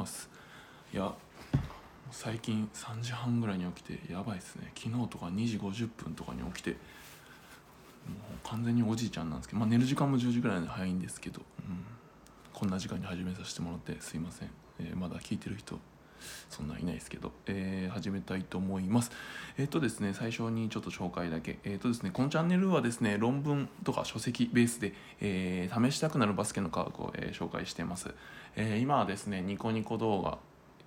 [0.00, 0.30] ます。
[0.92, 1.12] いや
[2.10, 4.72] 最近3時半ぐらいに起きてやばいっすね。
[4.74, 11.84] 昨日とか2時50分とかに起きてもう完全におじいちゃんなんですけど、まあ、寝る時間も10時ぐらいで早いんですけど、うん、
[12.52, 14.50] こんな時間に始めさせてもらってすいません、
[14.80, 15.78] えー、まだ聞いてる人
[16.48, 19.10] そんないないですけど、えー、始めたいと思います。
[19.58, 21.58] えっ、ー、とですね、最初にちょっと紹介だけ。
[21.64, 28.14] えっ、ー、とですね、このチャンネルはですね、論文とか書籍ベースで、え試したくなるバスケの科学を、え紹介しています。
[28.56, 30.38] え今はですね、ニコニコ動画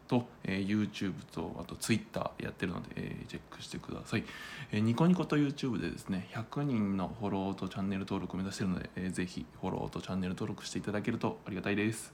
[0.08, 4.24] と、えー、YouTube とあと Twitter やってるので、えー、チェックしてください、
[4.72, 12.14] えー、ニコニコと YouTube でですね100人のフォローとチャンネル登録を目指してるので、えー、ぜひフォローとチャンネル登録していただけるとありがたいです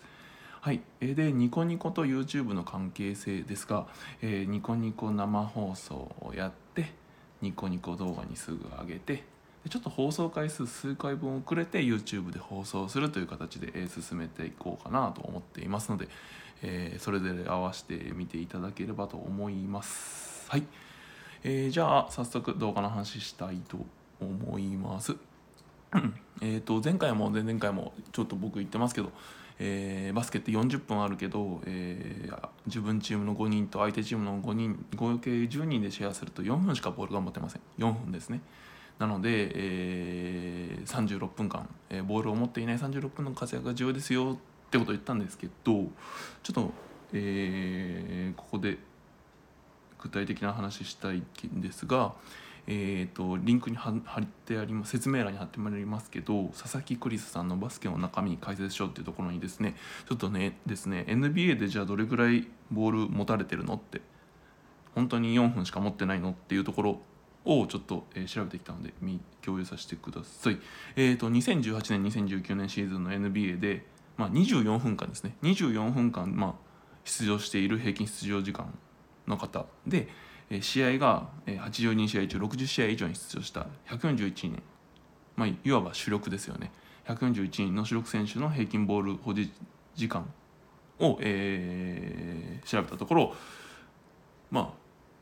[0.62, 3.88] はい、でニコニコと YouTube の関係性ですが、
[4.22, 6.91] えー、ニコニコ生放送をやって
[7.41, 9.23] ニコニコ動画にすぐ上げて
[9.70, 16.09] ちょっと放送回数数回分遅れて YouTube で放送するという形で、えー、進めていこうかなと思っていますので、
[16.61, 20.50] えー、それぞれ合わせてみていただければと思います。
[20.50, 20.64] はい、
[21.45, 23.78] えー、じゃあ早速動画の話したいと
[24.20, 25.16] 思います。
[26.42, 29.11] えっと前回も前々回もちょっと僕言ってますけど、
[29.59, 37.61] えー、バスケって40分あるけど、えー、自分チームの5人と相手チームの5人合計10人でシェアすると4分しかボールが持てません。
[37.77, 38.41] 4分ですね。
[38.99, 44.37] なので、えー、36分間、えー、ボールを持っていない36分の活躍が重要ですよ
[44.67, 45.85] ってことを言ったんですけど
[46.43, 46.71] ちょっと、
[47.13, 48.77] えー、ここで
[49.99, 52.13] 具体的な話したいんですが、
[52.72, 53.95] えーと、リンクに貼っ
[54.45, 59.76] てあります説明欄に貼ってもらいますけど佐々木クリスさんのバスケの中身に解説しようっていうところにですね
[60.08, 64.02] ちょっとねですね NBA でじゃあどれぐらいボール持たれてるのって
[64.94, 67.02] 本当に4分しか持ってないのっていうところ
[67.45, 68.94] をちょっと、えー、調べてきたので
[69.42, 70.59] 共有させてください。
[70.95, 73.86] えーと、2018年2019年シーズンの NBA で
[74.20, 76.54] まあ、24分間ですね24分間、まあ、
[77.06, 78.77] 出場している平均出場時間
[79.27, 80.10] の方で
[80.61, 84.61] 試合が82試合中60試合以上に出場した141人、
[85.36, 86.71] まあ、いわば主力ですよね。
[87.08, 89.52] 141人の主力選手の平均ボール保持
[89.95, 90.32] 時間
[90.99, 93.33] を、えー、調べたところ
[94.52, 94.70] まあ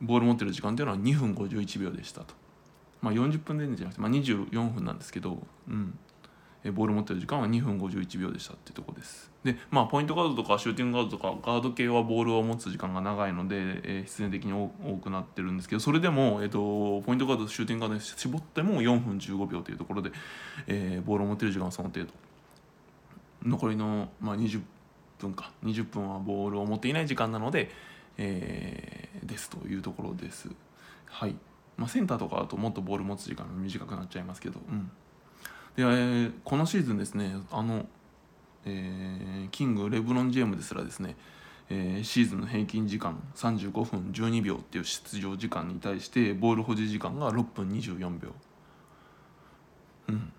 [0.00, 2.34] ボール持ってる時間というのは2分51秒でしたと。
[3.00, 5.96] まあ、40分でじゃなくて、まあ、24分なんですけど、うん、
[6.64, 9.30] ボール持ってる時間は2分51秒でしたってとこです。
[9.44, 20.10] でまあポイントガードとかシューティングガードとかガード系はボールを持つ時間が長いので、えー、必然的に多くなってるんですけどそれでも、えーと、ポイントガードシューティングガードに絞っても4分15秒というところで、
[20.66, 22.10] えー、ボールを持ってる時間はその程度。
[23.44, 24.60] 残りの、まあ、20
[25.18, 25.52] 分か。
[25.64, 27.70] 20分はボールを持っていない時間なので、
[28.16, 30.48] えー、ですというところです。
[31.06, 31.36] はい。
[31.76, 34.90] まあ、センターとかだともっとボール持つ時間が短くなっちゃいますけどうん。
[35.78, 37.86] で、えー、このシーズンですねあの、
[38.66, 41.14] えー、キングレブロン・ジェームですらですね、
[41.70, 48.30] えー、シーズンの平均時間35分12秒っていう出場時間に対してボール保持時間が6分24秒。
[50.08, 50.32] うん。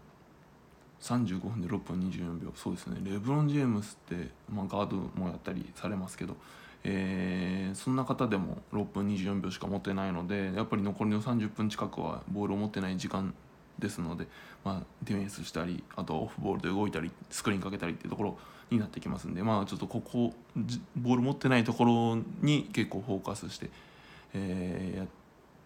[0.99, 2.51] 35分で6分24秒。
[2.53, 2.97] そうですね。
[3.01, 6.35] レブロン・ジェームスって、まあ、ガードもやったりされますけど、
[6.83, 13.33] えー、そんな方でも6分24秒しか持ってないのでやっぱり残りの30分近くはボールを持ってない時間
[13.79, 14.27] ですので、
[14.63, 18.37] まあ、ディフェンスしたりあとオフボールで動いたりスクリーンかけたりっていうところ
[18.69, 20.33] になってきますんで、まあ、ちょっとここ
[20.95, 23.69] ボール持ってないところに結構フォーカスして、
[24.33, 25.07] えー、やっ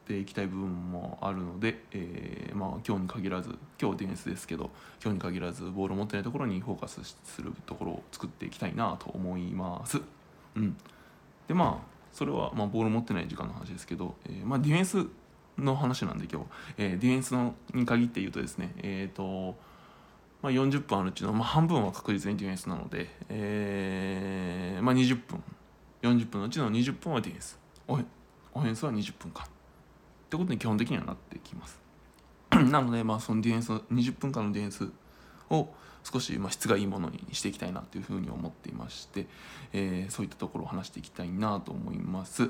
[0.05, 3.49] ていきたい部分もあるので、えー、まあ、今日に限らず
[3.81, 4.69] 今日ディフェンスですけど
[5.03, 10.01] 今日に限らずボール持ってないところにフォーカスするところを作っていきたいなと思います。
[10.55, 10.77] うん、
[11.47, 15.07] でまあそれはまボール持ってない時間の話ですけど、えー、ま、ディフェンス
[15.57, 16.47] の話なんで今日、
[16.77, 19.55] えー、ディフェンスのに限って言うとですね、えーと
[20.41, 25.41] まあ、40分あるうちの、まあ、半分は確実にディフェンスなので、えーまあ、20分。
[26.01, 27.59] 40分のうちの20分はディフェンス。
[27.87, 29.47] オフェンスは20分間っ
[30.29, 31.79] てことに基本的にはなってきます。
[32.51, 34.91] なので、まあ、そのディフェンス20分間のディフェンス
[35.49, 35.73] を
[36.03, 39.27] 少しま質がいいものにしていきたいなというふうに思っていまして、
[39.71, 42.49] えー、そういったところを話していきたいなと思います。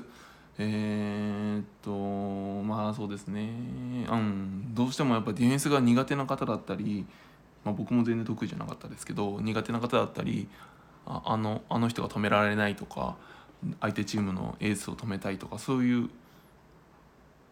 [0.58, 1.90] えー、っと
[2.64, 3.50] まあそうですね、
[4.08, 7.04] うん、どうしてもやっぱディフェンスが苦手な方だったり、
[7.64, 10.48] まあ、僕も全然得意じゃなかったですけど苦手な方だったり
[11.06, 13.16] ああのあの人が止められないとか
[13.80, 16.10] 相手チームのエースを止めたいとかそういう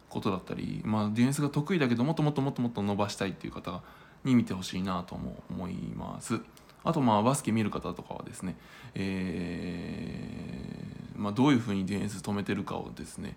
[0.09, 3.83] ことだったり、まあ、ディフェンスが得意だけどもっともっともっともっと伸ばしたいっていう方
[4.25, 6.41] に見てほしいなとも思います。
[6.85, 8.57] あとまあバスケ見る方とかはですね、
[8.95, 10.82] えー
[11.17, 13.37] まあ、どういうふうにディフェンス止めてるかをですね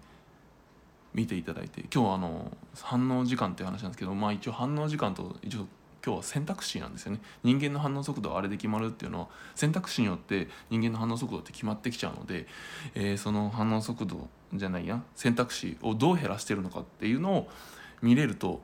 [1.14, 2.52] 見ていただいて今日はあの
[2.82, 5.68] 反応時間っていう話なんですけど、まあ、一応反応時間と一応
[6.06, 7.20] 今日は選択肢なんですよね。
[7.44, 12.46] 人間の反応速度はあれで決まるっていうのは選択肢によって人間の反応速度って決まってきちゃうので、
[12.94, 17.50] えー、その反応速度じゃないや選択肢をどう減らしてるのかっていうのを
[18.04, 18.62] 見れると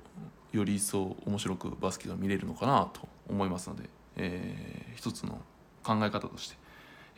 [0.51, 5.41] より一層面白くバスケが見れるのかなと思いますので、えー、一つの
[5.83, 6.57] 考え方として、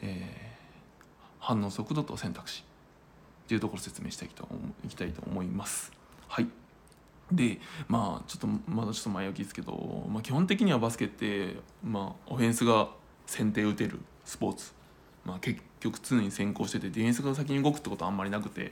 [0.02, 0.53] えー、
[1.44, 2.64] 反応速度と選択肢
[3.46, 4.30] っていうところを説明してい
[4.88, 5.92] きたいと思います。
[6.30, 6.48] はい。
[7.32, 12.90] でまあちょっとまだちょっと前置きですけど、まあ、基本的にはバスケって、まあ、オフェンスが
[13.26, 14.72] 先手打てるスポーツ、
[15.26, 18.72] まあ、結局常に先行しててディフェンスが先に動くってことはあんまりなくて、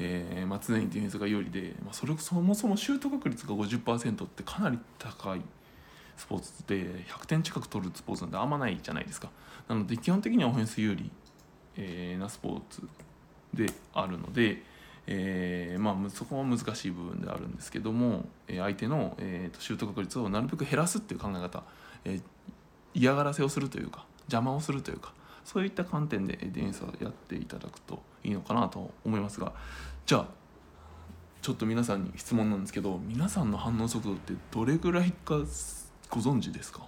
[0.00, 5.42] えーまあ、常にディフェンスが有利で、まあ、それそもそもシュート確率が50%ってかなり高い
[6.16, 9.30] スポーツで100点近く取るスポーツなんてあんまないじゃないですか。
[9.68, 11.10] なので基本的にはオフェンス有利、
[11.82, 12.82] えー、なスポーツ
[13.54, 14.62] であるので、
[15.06, 21.62] えー、まあ、そこは難しい部分であるんですけども、え相手の、えーと、シュート確率をなるべく減らすっていう考え方、
[22.04, 22.20] え、
[22.92, 25.12] 嫌がらせをするというか邪魔をするというか
[25.44, 29.52] そういった観点でディフェンスはやっていただくといいのかなと思いますが
[30.06, 30.26] じゃあ
[31.40, 35.38] ちょっと皆さんに質問なんですけど皆さんの反応速度ってどれぐらいか
[36.10, 36.82] ご存知ですか？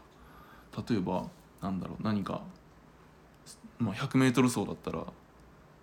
[0.88, 1.26] 例えば
[1.62, 2.42] なんだろう何か、
[3.78, 5.04] まあ、100m 走だったら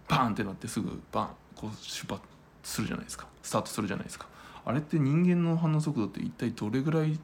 [0.08, 2.22] バーンってなってすぐバンこう出発
[2.64, 3.28] するじゃないですか。
[3.42, 4.28] スタートするじゃないですか。
[4.66, 7.20] あれって人間の反応速度って一体どれぐらい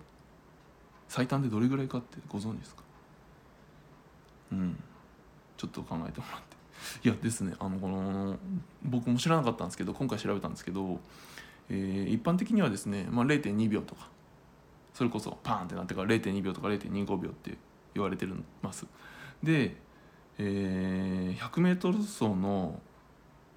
[1.07, 2.83] 最短でどれぐらいかってご存知ですか？
[4.51, 4.83] うん。
[5.57, 7.07] ちょっと考えてもらって。
[7.07, 7.53] いやですね。
[7.59, 8.37] あのこの
[8.83, 10.99] 僕も知らなかったんですけど今回調べたんですけど、
[11.69, 14.09] えー、一般的にはですね、まあ、0.2秒とか。
[14.93, 17.57] それこそパーンってなってから0.2秒とか0.25秒って
[17.93, 18.85] 言われてるます。
[19.43, 19.75] で、
[20.37, 22.79] えー、100m 走の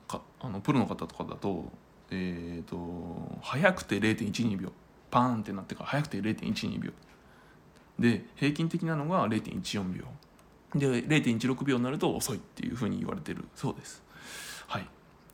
[0.07, 1.71] かあのプロの方とかだと,、
[2.11, 4.73] えーと、速くて0.12秒。
[5.11, 6.93] パーンってなってから速くて0.12秒。
[7.99, 10.05] で平均的なのが0.14秒。
[10.75, 13.45] で0.16秒になると遅いっていうふうに言われてる。
[13.55, 14.03] そうです。
[14.67, 14.87] はい。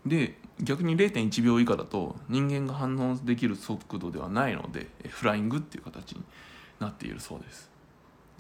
[0.06, 6.22] で逆に0.1秒以下だと人間が反応できる速度ではないのでフライングっていう形に
[6.78, 7.70] なっているそうです。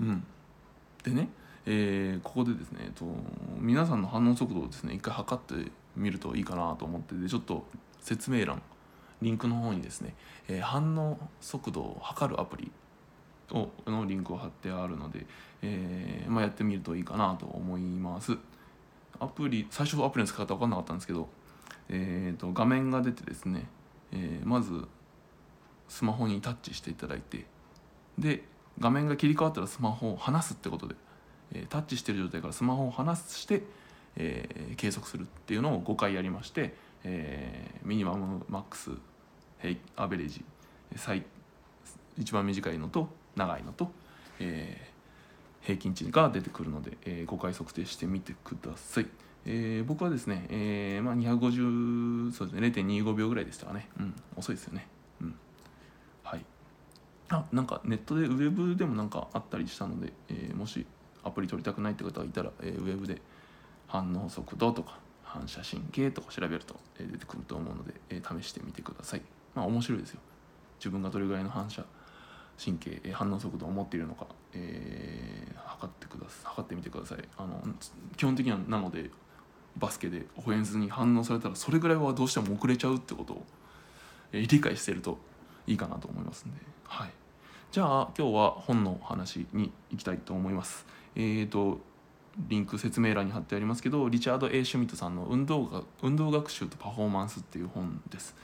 [0.00, 0.24] うん。
[1.02, 1.28] でね、
[1.66, 3.04] えー、ここでですね、えっと、
[3.58, 7.64] 皆さんの反応速度をですね一回測ってみるといいかなと思ってでちょっと
[8.00, 8.60] 説明欄
[9.22, 10.14] リンクの方にですね、
[10.48, 12.70] えー、反応速度を測るアプリ
[13.52, 15.26] をのリンクを貼ってあるので、
[15.62, 18.36] えー、まあ、やってみるといいかなと思います。
[19.20, 21.28] アプリ最初アプリの使い方分かんなかったんですけど、
[21.88, 23.66] えーと、画面が出てですね、
[24.12, 24.86] え、まず
[25.88, 27.46] スマホにタッチしていただいて
[28.18, 28.42] で
[28.80, 30.96] 画面が切り替わったらスマホを離すってことで、
[31.52, 33.62] え、タッチしてる状態からスマホを離して
[34.16, 36.74] えー、計測するっていうのを5回やりまして、
[37.04, 38.90] えー、ミニマムマックス
[39.96, 40.44] アベレージ
[40.96, 41.24] 最
[42.18, 43.90] 一番短いのと長いのと、
[44.38, 49.06] えー、平均値が出てくるので、えー、5回測定してみてください。
[49.46, 54.86] えー、僕はですね、えーまあ、250そうですね0.25秒ぐらいでしたかね、うん、遅いですよね、
[55.20, 55.34] うん、
[56.22, 56.44] はい。
[57.28, 60.86] あなんかネットでウェブでもなんかあったりしたので、えー、もし
[61.24, 63.20] アプリ取りたくないって方がいたら、えー、ウェブで
[63.86, 69.22] 反応速度とか反射神経とか調べるとえ出てくると思うので、え試してみてください。
[69.54, 70.20] まあ面白いですよ。
[70.78, 71.84] 自分がどれぐらいの反射
[72.62, 76.46] 神経反応速度を持っているのか、えー、測ってください。
[76.46, 77.18] 測ってみてください。
[77.36, 77.60] あの
[78.16, 79.10] 基本的にはなので
[79.76, 83.44] バスケでオフェンスに反応されたらそれぐらいはどうしても遅れちゃうってことを、
[84.32, 85.18] えー、理解してると
[85.66, 86.60] いいかなと思いますんで。
[86.84, 87.10] はい。
[87.72, 90.86] じゃあ今日は本の話に行きたいと思います。
[91.16, 91.80] え、ー、と
[92.48, 98.34] リンク説明欄に貼ってありますけどリチャード・ A・ シュミットさんの運動が「運動学習とパフォーマンス」っていう本です。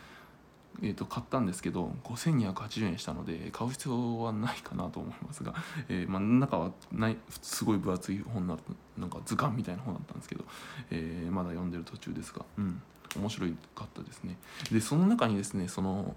[0.82, 5.52] えー、と買ったんですけど5280円したので買う必要はないかなと思いますが、
[5.88, 8.56] えーまあ、中はないすごい分厚い本な
[8.96, 10.44] なんか図鑑みたいな本だったんですけど、
[10.90, 12.80] えー、まだ読んでる途中ですが、うん、
[13.16, 14.38] 面白かったですね。
[14.70, 16.14] でその中にですねその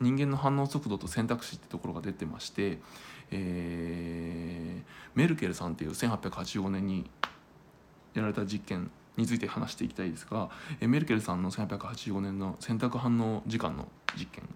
[0.00, 2.78] 人間の反応速度と選択肢ってところが出てまして、
[3.30, 4.82] えー、
[5.14, 7.10] メルケルさんっていう1885年に
[8.14, 14.48] やられた実験について話していきたいですが、えメルケルさんの1885年の選択反応時間の実験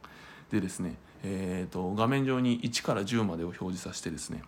[0.51, 4.43] でですね、えーと、画面上に1から10までを表示させてですね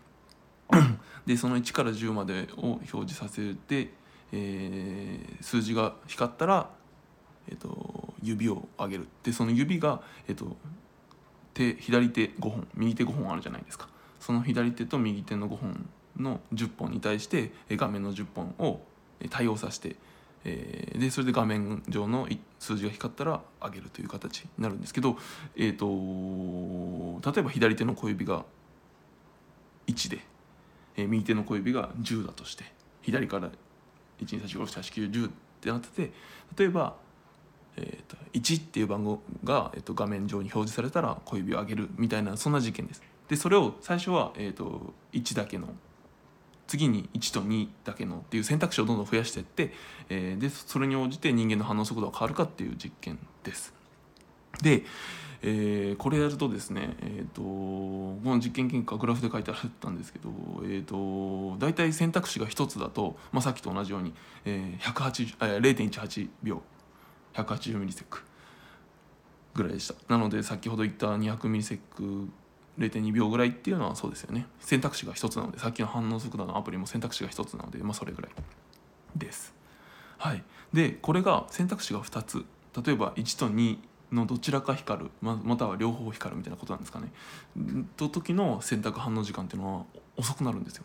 [1.26, 3.92] でその1から10までを表示させて、
[4.32, 6.70] えー、数字が光ったら、
[7.48, 9.08] えーと、指を上げる。
[9.22, 10.56] でその指が、えーと
[11.56, 13.88] 手左手5本右手5本あるじゃないですか。
[14.26, 18.80] その左手と右手の5本の10本に対して画面の10本を
[19.30, 19.94] 対応させて、
[20.44, 22.26] え、でそれで画面上の
[22.58, 25.16] 数字が光ったら上げるという形になるんですけど、
[25.54, 28.44] えーと、例えば左手の小指が
[29.86, 30.18] 1で、
[30.96, 32.64] え右手の小指が10だとして
[33.02, 33.48] 左から
[34.24, 35.30] 12345678910っ
[35.60, 36.12] てなってて
[36.58, 36.96] 例えば、
[37.76, 43.15] えー、と1っていう番号が、えー、と画面上に表示されたら小指を上げるみたいなそんな実験です。
[43.28, 45.68] でそれを最初は、えー、と1だけの
[46.66, 49.72] 次に1と2だけのっていう選択肢をどんどん増やしていって、
[50.08, 53.72] えーでそれに応じて人間の反応速度が変わるかっていう実験です。
[54.62, 54.84] で、
[55.42, 60.30] えーこれやるとですね、えー、とこの実験結果グラフで書いてあったんですけど、
[60.64, 64.12] えー、と大体選択肢が1つだと、まあ、さっきと同じように、
[64.44, 66.62] えー180えー0.18秒
[67.34, 68.22] 180ミリセック
[69.54, 72.28] ぐらいでしたなので先ほど言った200ミリセック
[72.78, 74.46] 0.2秒ぐらいっていうのはそうですよね。
[74.60, 78.32] 選択肢が1つなのでさっきの反応速度のアプリも選択肢が1つなので、まあ、それぐらい
[79.16, 79.54] です。
[80.18, 80.42] はい。
[80.72, 82.44] でこれが選択肢が2つ。
[82.84, 83.78] 例えば1と2
[84.12, 87.10] のどちらか光るままたは両方光るみたいなことなんですかね。
[87.96, 89.84] と時の選択反応時間っていうのは
[90.16, 90.84] 遅くなるんですよ。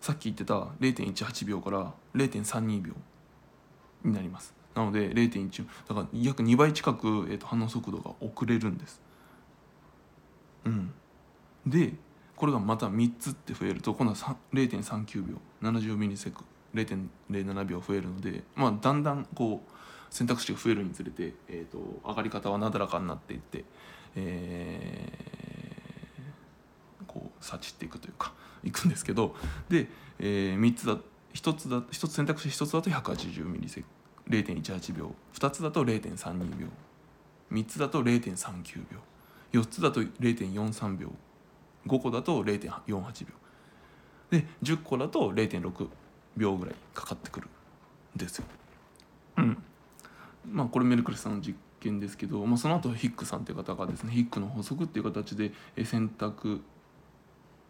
[0.00, 2.92] さっき言ってた0.18秒から0.32秒
[4.04, 4.54] になります。
[4.74, 9.00] なので0.1だから約2倍近く、えー、と反応速度が遅れるんです。
[10.64, 10.92] うん。
[11.66, 11.94] で
[12.36, 16.42] これがまた3つって増えると今度は0.39秒70ミリセク
[16.74, 19.70] 0.07秒増えるので、まあ、だんだんこう
[20.10, 23.64] 選択肢が増えるにつれて、えー、と上がり方はなだらかになっていって、
[24.16, 25.32] えー
[27.12, 28.32] こうさちっていくというか
[28.64, 29.34] いくんですけど
[29.68, 29.88] で、
[30.18, 30.96] え3つだ
[31.34, 33.86] 1つだ1つ選択肢1つだと180ミリセク
[34.28, 36.66] 0.18秒2つだと0.32秒
[37.52, 38.98] 3つだと0.39秒
[39.60, 41.12] 4つだと0.43秒
[41.86, 43.02] 5個だと0.48秒
[44.30, 45.88] で10個だと0.6
[46.36, 47.48] 秒ぐらいかかってくる
[48.16, 48.44] んですよ。
[49.38, 49.62] うん、
[50.50, 56.62] まあこれメルクルスさんの実験ですけど、まあ、その後ヒックさんっていう方がですねヒックの法則っていう形でえ選択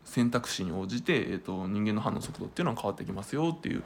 [0.04, 3.84] 選択肢に応じて、えー、と人間の反応速度っていうのは変わってきますよっていう、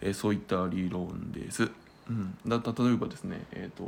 [0.00, 1.70] えーそういった理論です。
[2.10, 3.84] うん、だ例えばですね、えー、と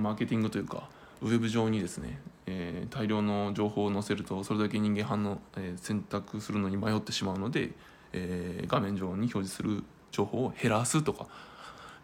[0.00, 0.88] マーケティングというか
[1.22, 7.70] ウェブ上にですね、えー大量の情報を載せるとそれだけ人間反応、えー選択するのに迷ってしまうので、
[8.12, 11.26] えー画面上に表示する情報を減らすとか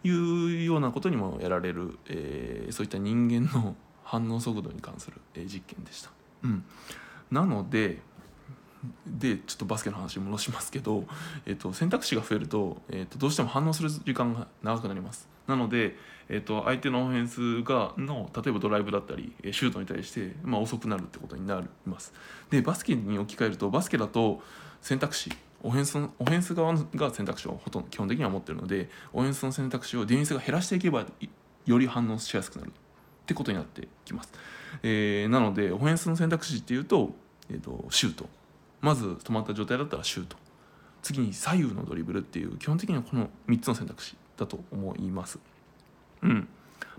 [0.04, 6.10] いうようなことにもやられる、えそういった人間の反応速度に関する、え実験でした。
[6.44, 6.64] うん、
[7.30, 7.98] なので
[9.06, 11.06] でちょっとバスケの話に戻しますけど、
[11.46, 15.28] えっと選択肢が増えると,、えっとどうしても反応する時間が長くなります。
[15.46, 15.96] なので、
[16.28, 22.12] えっと相手のオフェンスがの例えばドライブだったりシュートに対して、まあ、遅くなるってことになります。
[22.50, 24.42] でバスケに置き換えるとバスケだと
[24.80, 25.30] 選択肢
[25.62, 31.06] オフェンスオフェンス側が選択肢をほとんど基本的には持ってるのでオフェンスの選択肢をディフェンスが減らしていけば
[31.64, 32.72] より反応しやすくなる。
[33.26, 34.32] ってことになってきます、
[34.84, 37.10] えーなのでオフェンスの選択肢っていうと,、
[37.50, 38.28] えー、とシュート。
[38.80, 40.36] まず止まった状態だったらシュート。
[41.02, 45.38] 次に左右のドリブルっていう基本的にはこの3つの選択肢だと思います。
[46.22, 46.48] うん。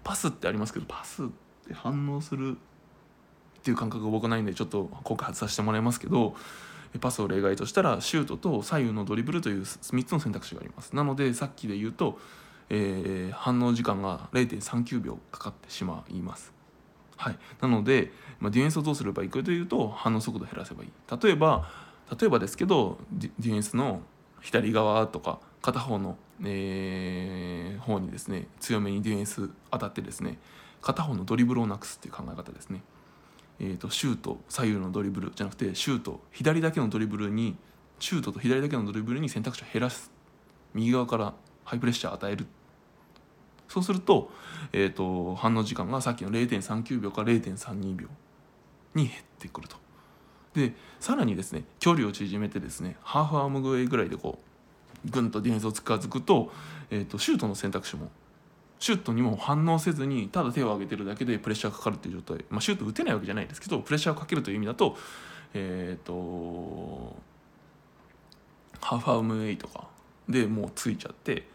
[0.03, 1.27] パスってありますけどパスっ
[1.67, 2.57] て反応する
[3.59, 6.35] っていう感覚が僕ないんでちょっと告発させてもらいますけど
[7.01, 10.95] パスを例外としたらシュートと左右のドリブルという3つの選択肢があります。
[10.95, 12.17] なのでさっきで言うと、
[12.69, 16.56] えー反応時間が0.39秒かかってしまいます。
[17.17, 20.91] はい、なので、まあ、ディフェンスをどうすればいいかというと反応速度を減らせばいい。
[21.21, 21.69] 例えば
[22.19, 24.01] 例えばですけどディフェンスの
[24.41, 27.57] 左側とか片方の、えー
[27.87, 30.37] 方にですね強めにディフェンス当たってですね
[30.81, 32.81] 片方のドリブルをなくすっていう考え方ですね、
[33.59, 37.55] えー、とシュート左右のドリブルじゃなくてシュート左だけのドリブルに
[37.99, 40.11] シュートと左だけのドリブルに選択肢を減らす。
[40.75, 41.33] 右側から
[41.63, 42.45] ハイプレッシャーを与える。
[43.67, 44.31] そうすると,、
[44.71, 48.07] えー、と反応時間がさっきの0.39秒から0.32秒
[48.95, 49.77] に減ってくると。
[50.53, 54.39] でさらにですね距離を縮めてですねハーフアームぐらいぐらいでこ
[55.05, 56.51] うぐんとディフェンスを近づくと,、
[56.89, 58.09] えー、とシュートの選択肢も
[58.79, 64.97] シュートにも反応せずにただ手を挙げてるだけでプレッシャーかかるっていう状態、まあ、シュート打てないわけじゃないですけどプレッシャーをかけるという意味だと
[65.53, 67.15] えっ、と
[68.81, 69.87] ハーフアームウェイとか
[70.27, 71.47] でもうついちゃって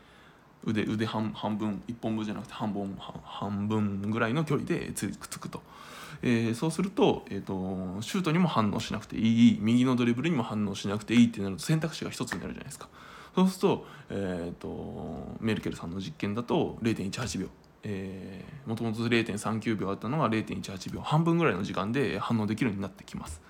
[0.65, 5.63] 腕腕半半分1本分じゃなくて半分半分ぐらいの距離でつくっつくと、
[6.23, 9.59] えーそうすると,、えー、とシュートにも反応しなくていい。
[9.61, 12.89] 右のドリブルにも反応しなくていいってなると選択肢が一つになるじゃないですか。
[13.35, 17.49] そうすると,、えー、とメルケルさんの実験だと0.18秒。
[17.85, 23.41] えーもともと0.39秒あったのが0.18秒半分ぐらいの時間で反応できるようになってきます。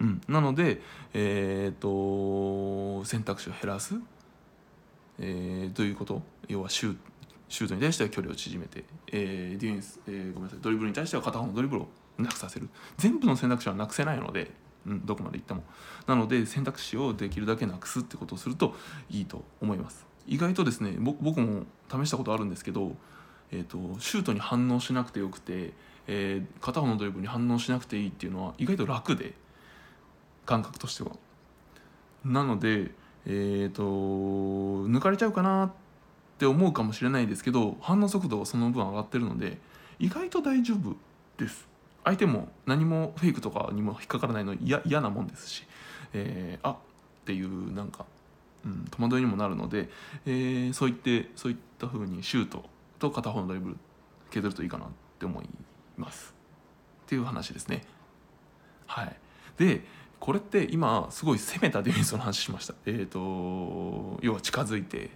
[0.00, 0.80] うん、なので、
[1.14, 3.94] えー、と選択肢を減らす、
[5.20, 6.22] えー、ということ？
[6.48, 6.96] 要はシュー
[7.48, 10.58] シュートに対しては距離を縮めて、えーディフェンス、えーごめんなさい。
[10.60, 12.68] ドリブルに対しては片方のドリブルをなくさせる。
[12.96, 14.50] 全部の選択肢はなくせないので
[14.86, 15.62] うん、どこまで行っても。
[16.06, 18.74] なので選択肢をできるだけなくすってことをすると
[19.10, 20.06] いいと思います。
[20.26, 22.96] 意外とですね僕僕も試したことあるんですけど、
[23.52, 25.74] えーと、シュートに反応しなくてよくて、
[26.06, 29.34] えー、片方のドリブルに反応しなくていいっていうのは意外と楽で
[30.46, 31.10] 感覚としては。
[32.24, 32.92] なので
[33.26, 35.70] えっ、ー、と抜かれちゃうかなっ
[36.38, 39.58] て思うかもしれないですけど反応速度はその分上がってるので
[39.98, 40.96] 意外と大丈夫
[41.36, 41.68] です。
[42.02, 45.64] 相手も何もフェイクとかにも引っかからないの嫌なもんですし、
[46.14, 46.76] えー、あっ
[47.26, 48.06] ていうなんか、
[48.64, 49.90] うん、戸惑いにもなるので、
[50.24, 52.64] えー、そういってそういった風にシュート
[52.98, 53.76] と片方のドリブル
[54.30, 55.48] 削るといいかなって思い
[55.98, 56.34] ます。
[57.04, 57.84] っていう話ですね。
[58.86, 59.16] はい。
[59.58, 59.84] で
[60.20, 65.10] これって今すごい攻めたディフェンスの話しましたえっ、ー、と要は近づいて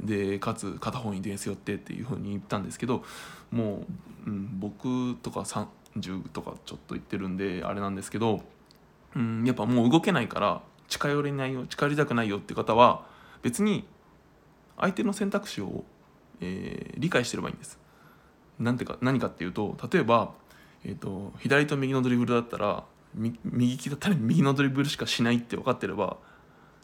[0.00, 3.02] でかつ片方にディフェンス寄ってっていうふうに言ったんですけど
[3.50, 3.84] も
[4.26, 8.40] う、うん、僕とか30とかちょっと言ってるんであれなんですけど、
[9.16, 13.04] うん、やっぱもう動けないから近寄れないよ近寄りたくないよって方は
[13.42, 13.84] 別に
[14.78, 15.84] 相手の選択肢を、
[16.40, 17.78] えー、理解してればいいんです。
[18.58, 20.32] なんてか何かっていうと例えば、
[20.84, 26.16] えーと、左と右のドリブルだったら右利きだったら右のドリブルしかしないって分かってれば、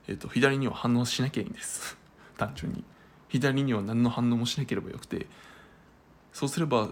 [0.07, 1.97] えーと左には反応しなきゃいいんです。
[2.37, 2.85] 単純に。
[3.29, 5.27] 左には何の反応もしなければよくて。
[6.33, 6.91] そうすれば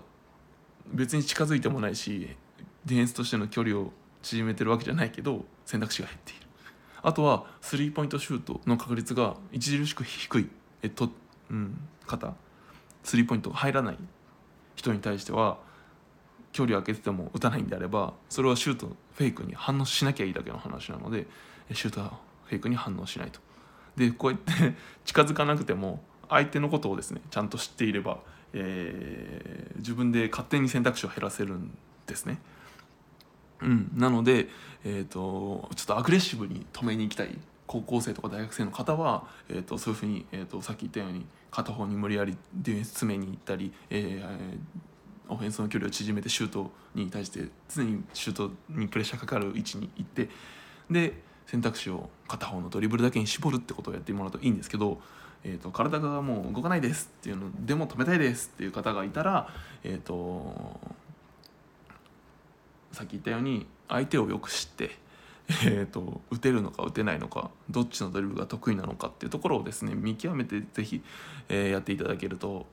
[0.93, 2.29] 別に近づいてもないし
[2.85, 6.47] ディフェンスとしての距離を縮めてるわけじゃないけど選択肢が減っている。
[7.03, 10.49] あとはスリーポイントシュートの確率が著しく低い
[10.83, 11.11] えっと、
[11.51, 12.35] うん、方。
[13.05, 13.99] スリーポイントが入らない
[14.75, 15.59] 人に対しては
[16.57, 21.27] 距離を空けてても打たないんであればそれはシュートフェイクに反応しなきゃいいだけの話なので
[21.75, 23.41] シュートはフェイクに反応しないと
[23.95, 28.21] でこうやって 近づかなくても相手のことをですねちゃんと知っていれば、
[28.55, 32.39] えー、自分で勝手に選択肢を減らせるんですね。
[33.61, 34.49] うん、なので、
[34.85, 44.59] えーと、ちょっとアグレッシブに止めに行きたい高校生とか大学生の方は、えーと、そういうふうに、えーと、さっき言ったように片方に無理やりディフェンス詰めに行ったり、えー、
[45.29, 50.29] オフェンスの距離を縮めてシュートに対して常にシュートにプレッシャーかかる位置に行って
[50.91, 55.01] で選択肢を片方のドリブルだけに絞るってことをやってもらうといいんですけど
[55.49, 59.49] えーと、体がもう動かないですっていうのでも止めたいですっていう方がいたら、
[59.85, 60.81] えーと、
[62.91, 64.91] さっき言ったように相手をよく知って、
[65.65, 71.03] えーと、打てるのか打てないのかどっちのドリブルが得意なのかっていうところをですね見極めて是非、
[71.49, 72.67] えー、やっていただけると、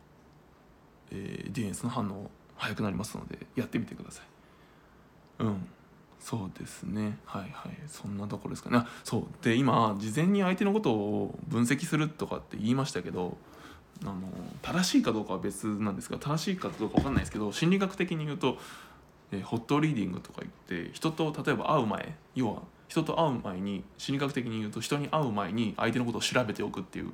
[1.11, 5.43] えー、ディフェンスの反応早くなりますのでやってみてください。
[5.43, 5.67] うん。
[6.19, 7.17] そうですね。
[7.25, 7.77] はいはい。
[7.87, 8.85] そんなところですかね。
[9.03, 9.43] そう。
[9.43, 13.37] で今事前に相手のことを分析するとかって言いましたけど
[14.03, 14.21] あの
[14.61, 18.57] 正しいかどうかは別なんですが正しいかどうか分かんないですけど心理学的に言うと、
[19.31, 20.49] えホットリーディングとか言
[20.81, 27.11] って人と例えば会う前要は人と会う前に心理学的に言うと人に会う前に相手のことを調べておくっていう、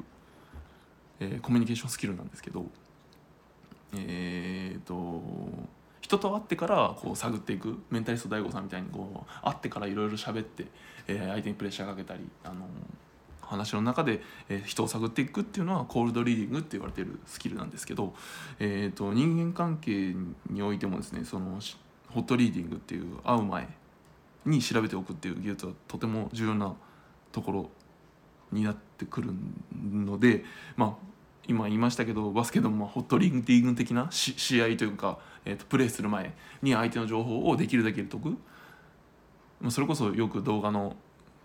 [1.20, 2.66] えー、コミュニケーションスキルなんですけど
[3.96, 5.22] えっ、と
[6.02, 10.66] 人と会ってからこう探っていくメンタリスト DAIGO さんみたいにこう会ってからいろいろ喋って、
[11.08, 12.68] えー、相手にプレッシャーかけたり、あの
[13.42, 18.14] 話の中で、え、人を探っていくっていうのはコールドリーディングって言われてるスキルなんですけど、
[18.60, 20.16] えーと、人間関係
[20.50, 21.60] においてもですねその
[22.10, 23.68] ホットリーディングっていう会う前
[24.46, 26.74] に調べておくっていう技術はとても重要な
[27.32, 27.70] ところ
[28.52, 29.32] になってくる
[29.84, 30.44] ので
[30.76, 31.06] まあ
[31.50, 38.38] 今言いましたけどバスケでもホットリング的な試合というか、えー、とプレーする前に相手の情報をできるだけ入れとく
[39.72, 40.96] それこそよく動画の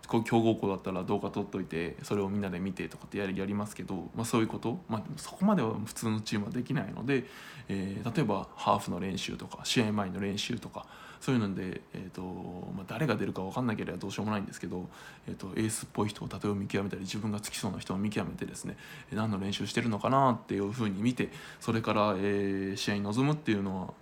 [0.07, 7.25] 強豪校だったら動画撮っといてそれをみんなで見てとかってやりますけど、まあ、そういうこと、まあ、そこまでは普通のチームはできないので、
[7.69, 10.85] えー、例えばハーフの練習とか試合前の練習とか
[11.19, 14.87] そういうので、えーとまあ、誰が出るか分かんなければどうしようもないんですけど、
[15.27, 18.77] えーと、エースっぽい人を例えば見極めたり自分がつきそうな人を見極めてですね
[19.11, 23.93] 何の練習してるのかなっていうふうに見てそれから、えー、試合に臨むっていうのは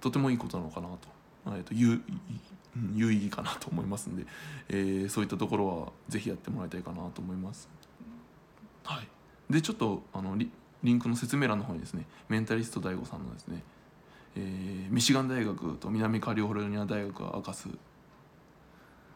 [0.00, 0.98] とてもいいことなのかなと,、
[1.46, 2.00] えーと、有
[2.94, 4.24] 有意義かなと思いますんで、
[4.68, 7.68] えー、そういったところは是非やってもらいたいかなと思います。
[8.84, 10.50] はい、でちょっとあのリ
[10.82, 13.62] リンクの説明欄の方にですねメンタリスト DAIGO さんのですね
[14.36, 17.68] えー、ミシガン大学と南カリフォルニア大学が明かす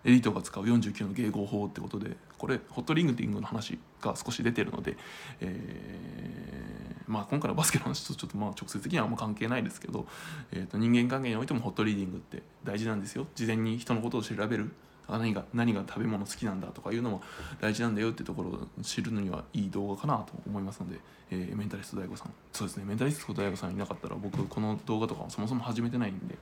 [0.05, 4.97] エリートが使う49の迎合法ってことでこれホットリングティングの話が少し出てるので、
[5.41, 6.64] えー、
[7.07, 10.07] まあ、今回のバスケの話とちょっとまあ直接的にはあんま関係ないですけど、
[10.53, 13.27] えー、と人間関係においてもホットリーディングって大事なんですよ。
[13.35, 14.71] 事前に人のことを調べる。
[15.07, 17.23] あ何が何が食べ物好きなんだとかいうのも
[17.61, 20.99] 大事なんだよってところを知るのにはいい動画かなと思いますので、
[21.31, 22.33] えー、メンタリスト DAIGO さん。
[22.53, 22.85] そうですね。
[22.85, 26.37] メンタリスト DAIGO さんいなかったら僕この動画とかそもそも始めてないんで、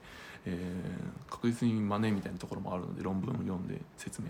[0.47, 4.29] えー、確実にマネみたいなところもあるので論文を読んで説明。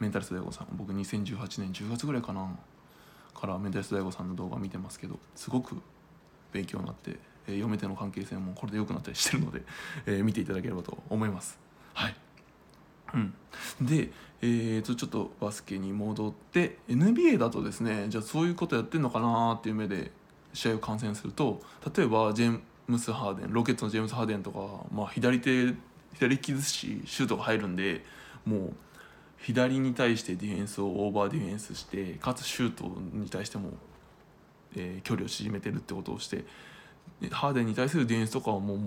[0.00, 2.56] メンタリスト DAIGO さん僕2018年10月ぐらいかな。
[3.34, 5.76] からメンタリスト DAIGO さんの動画見てますけどすごく
[6.52, 7.18] 勉強になって、
[7.48, 9.62] えー、嫁手の関係性もこれで良くなったりしてるので、
[10.06, 11.58] えー、見ていただければと思います。
[11.92, 12.16] はい。
[13.12, 13.34] うん、
[13.86, 20.10] で、えー、とちょっとバスケに戻って NBA だとですねじゃあそういうことやってんのかなっていう目で
[20.52, 21.62] 試合を観戦すると
[21.96, 25.74] 例えばジェームス・ハーデンロケットのジェームス・ハーデンとか、まあ、左手
[26.14, 28.04] 左利きですしシュートが入るんで
[28.44, 28.72] もう
[29.44, 33.70] 左に対してディフェンスをオーバーディフェンスしてかつシュートに対しても、
[34.74, 36.44] えー、距離を縮めてるってことをして
[37.30, 38.78] ハーデンに対するディフェンスとかはもう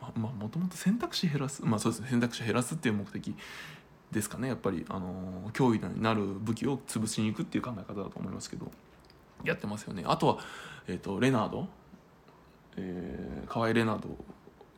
[0.00, 3.34] まあもともと選択肢減らすまあそうですね選択肢減らすっていう目的
[4.12, 4.48] ですかね。
[4.48, 8.70] やっぱりあの脅威になる武器を潰しに行くっていう考え方だと思いますけど
[9.44, 10.04] やってますよね。
[10.06, 10.38] あとは、
[10.86, 11.68] えーと、レナード、
[12.76, 14.08] えー、河合レナード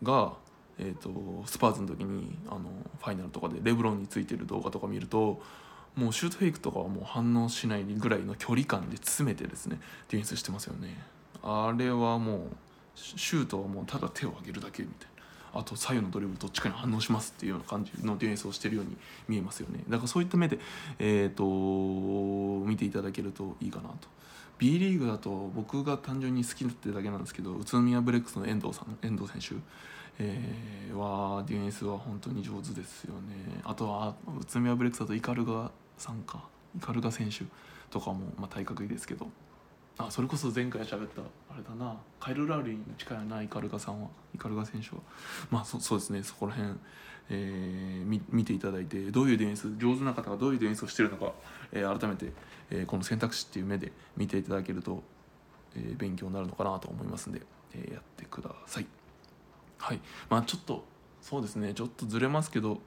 [0.03, 0.33] が、
[0.83, 1.11] えーと、
[1.47, 2.61] スパーズの時にあの
[2.99, 5.43] ファイナルとかでレブロンについてる動画とか見ると
[5.95, 10.97] もうシュートフェイクとかはもう反応しないぐらいの距離感で詰めてですねディフェンスしてますよね。
[11.43, 12.41] あれはもう
[12.95, 15.09] シュートはもうただ手を上げるだけみたい
[15.53, 15.61] な。
[15.61, 18.97] あと左右のドリブルどっちかに反応しますっていうような感じのディフェンスをしてるように
[19.29, 19.81] 見えますよね。
[19.89, 20.61] だからそういった目で、
[21.01, 24.09] えーと、見ていただけるといいかなと。
[24.59, 29.61] B リーグだと僕が単純に好きってだけなんですけど宇都宮ブレックスの遠藤さん遠藤選手。
[30.23, 33.61] えー、はディフェンスは本当に上手ですよね。
[33.65, 36.45] あとは宇都宮ブレックスだと鵤さんか。
[36.77, 37.45] イカルガ選手
[37.91, 39.29] とかも、まあ、体格いいですけど。
[39.99, 41.21] あそれこそ前回喋った
[41.53, 41.97] あれだな。
[42.21, 45.03] カイル・ラウリーに近いなイカルガさんはイカルガ選手は。
[45.51, 46.23] まあそそうですね。
[46.23, 46.75] そこら辺、
[47.31, 51.33] えー、見ていただいてどういうディフェンス上手な方がどういうディフェンスをしてるのか、
[51.73, 52.33] えー、改めて、
[52.71, 55.03] えー、この選択肢っていう目で見ていただけると、
[55.77, 57.43] えー、勉強になるのかなと思いますんで、
[57.75, 58.87] えー、やってください。
[59.81, 60.01] はい。
[60.29, 60.85] まあちょっと
[61.21, 61.75] そうですね。
[61.75, 62.81] ちょっとずれますけど。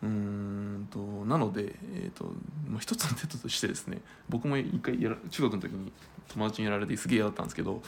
[0.00, 4.00] うんとなので、えーと、もう一つの手としてですね。
[4.28, 5.92] 僕も一回やら中学の時に
[6.28, 7.82] 友達にやられてすげえ嫌だったんですけど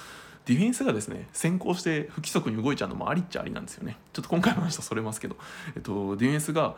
[0.44, 3.96] ディフェンスがですね先行して不規則に動いちゃうのもありっちゃありなんですよね。
[4.12, 5.36] ちょっと今回の話とそれますけど、
[5.76, 6.74] えっと、ディフェンスが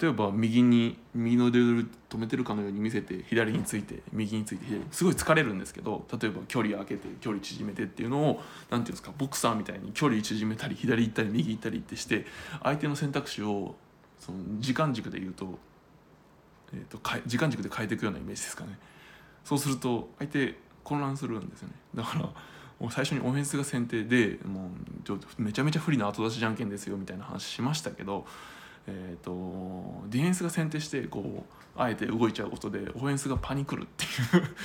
[0.00, 12.24] 例えば右に右のレベル止めてるかのように見せて左について右について左すごい疲れるんですけど例えば距離開けて距離縮めてっていうのを何て言うんですかボクサーみたいに距離縮めたり左行ったり右行ったりってして
[12.62, 13.74] 相手の選択肢を
[14.18, 15.58] その時間軸で言うと,、
[16.72, 18.78] えーと、時間軸で変えていくようなイメージですかね。
[19.44, 21.74] そうすると相手混乱するんですよね。
[21.94, 24.70] だから最初にオフェンスが先手でも
[25.38, 28.24] うめちゃめちゃ不利な後出しじゃんけんですよみたいな話しましたけど、
[28.86, 34.10] えーと、ディフェンスが先手してこうあえて動いちゃうことでオフェンスがパニクるっていう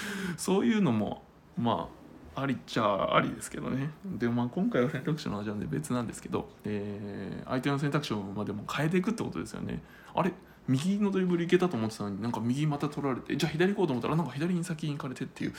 [0.37, 1.23] そういうのも
[1.57, 1.89] ま
[2.35, 3.89] あありっちゃありですけどね。
[4.05, 9.81] でもまあ今回は選択肢の話なんで別なんですけど、えー、相手の選択肢をまでも変えていくってことですよね。
[10.13, 10.31] あれ？
[10.67, 15.53] 右のドリブルいけたと思ってたのになんか右また取られてじゃあ左行こうと思ったらなんか左に先に行かれてっていう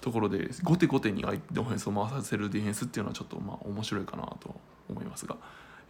[0.00, 4.58] ところで後手後手に相手オフェンスを回させるディフェンスっていうのはちょっとまあ面白いかなと
[4.88, 5.36] 思いますが、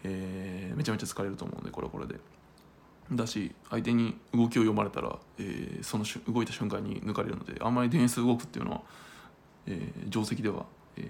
[0.05, 2.17] えー、めちゃめちゃ疲れると思うんでこれはこれで。
[3.11, 8.83] だし相手に動きを読まれたら、えー、その動いた瞬間に抜かれるのであんまりディフェンス動くっていうのは
[9.71, 10.65] えー、定石では、
[10.97, 11.03] え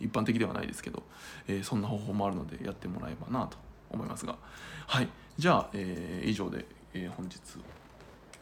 [0.00, 1.02] ー、一般的ではないですけど、
[1.48, 3.56] えー、そんな方法もあるのでやってもらえばなと
[3.90, 4.36] 思いますが。
[4.86, 5.08] はい。
[5.38, 7.40] じゃあ、えー、以上で、えー、本日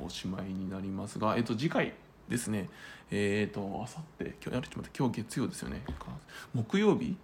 [0.00, 1.94] おしまいになりますが、えー、と次回
[2.28, 2.68] ですね。
[3.12, 5.84] えっ、ー、とあさって今日やるちょっと今日月曜ですよね。
[6.52, 7.16] 木曜日？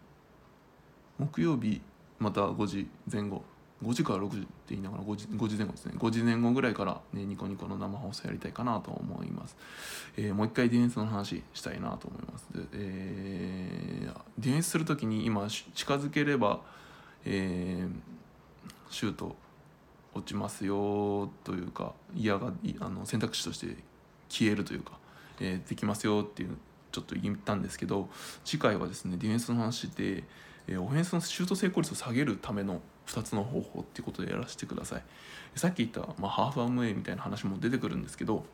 [1.18, 1.82] 木曜日
[2.20, 3.42] また5時前後。
[3.82, 5.94] 5時から6時って言いながら5時 ,5 時前後ですね。
[5.96, 9.56] 5時前後ぐらいから、ね、ニコニコの生放送やりたいかなと思います、
[10.18, 12.46] えー、もう一回ディフェンスの話したいなと思います。
[12.52, 16.60] で、えー、ディフェンスする時に今近づければ、
[17.24, 19.34] えー、シュート
[20.14, 23.76] 落ちますよというか嫌があの選択肢として
[24.28, 24.92] 消えるというか、
[25.40, 26.58] えー、できますよっていう
[26.92, 28.08] ちょっと言ったんですけど
[28.44, 30.24] 次回はですねディフェンスの話で、
[30.70, 35.02] え、オフェンスのシュート成功率を下げるための2つの方法っていうことでやらせてください。
[35.56, 38.44] さっき言った、まあ、ハーフアムウェイみたいな話も出てくるんですけど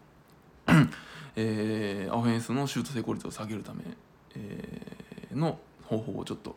[1.36, 3.82] えー、オフェンスのシュート成功率を下げるため、
[4.34, 6.56] えー、の方法をちょっと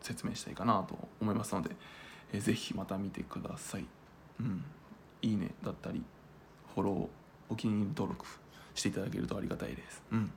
[0.00, 1.70] 説明したいかなと思いますので、
[2.32, 3.86] えー、ぜひまた見てください、
[4.40, 4.64] うん、
[5.22, 6.02] いいねだったり
[6.74, 8.26] フォローお気に入り登録
[8.74, 10.30] していただけるとありがたいです、うん、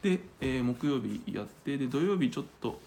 [0.00, 2.80] で、えー、木曜日やってで土曜日ちょっと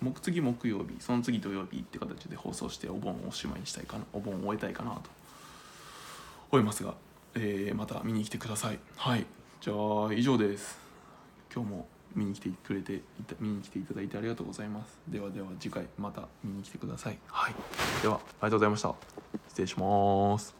[0.00, 5.02] 木次木曜日その次土曜日って形で放送してお盆をおしまいにしたいかなお盆を終えたいかなと
[6.50, 6.94] 思いますが、
[7.34, 8.78] えーまた見に来てください。
[8.96, 9.24] はい。
[9.60, 10.78] じゃあ以上です。
[11.54, 13.02] 今日も見に来てくれて
[13.38, 14.98] 見に来ていただいてありがとうございます。
[15.06, 17.18] ではでは次回また見に来てください。
[17.28, 17.54] はい。
[18.02, 18.94] ではありがとうございました。
[19.48, 20.54] 失礼します。